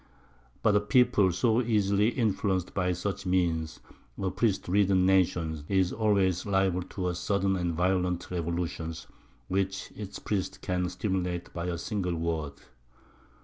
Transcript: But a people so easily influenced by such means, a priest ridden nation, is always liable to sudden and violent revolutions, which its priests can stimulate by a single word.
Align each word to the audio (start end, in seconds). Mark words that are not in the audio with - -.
But 0.63 0.75
a 0.75 0.79
people 0.79 1.31
so 1.31 1.61
easily 1.61 2.09
influenced 2.09 2.73
by 2.73 2.91
such 2.91 3.27
means, 3.27 3.79
a 4.19 4.31
priest 4.31 4.67
ridden 4.67 5.05
nation, 5.05 5.63
is 5.69 5.93
always 5.93 6.43
liable 6.43 6.81
to 6.81 7.13
sudden 7.13 7.55
and 7.55 7.75
violent 7.75 8.31
revolutions, 8.31 9.05
which 9.47 9.91
its 9.95 10.17
priests 10.17 10.57
can 10.57 10.89
stimulate 10.89 11.53
by 11.53 11.67
a 11.67 11.77
single 11.77 12.15
word. 12.15 12.53